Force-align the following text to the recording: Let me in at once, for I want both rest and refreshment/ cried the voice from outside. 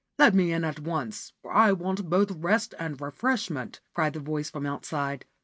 Let 0.17 0.33
me 0.33 0.51
in 0.51 0.63
at 0.63 0.79
once, 0.79 1.33
for 1.43 1.51
I 1.53 1.71
want 1.73 2.09
both 2.09 2.31
rest 2.31 2.73
and 2.79 2.99
refreshment/ 2.99 3.81
cried 3.93 4.13
the 4.13 4.19
voice 4.19 4.49
from 4.49 4.65
outside. 4.65 5.25